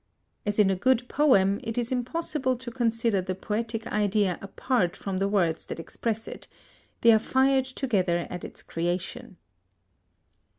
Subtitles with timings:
[0.47, 5.17] As in a good poem, it is impossible to consider the poetic idea apart from
[5.19, 6.47] the words that express it:
[7.01, 9.37] they are fired together at its creation.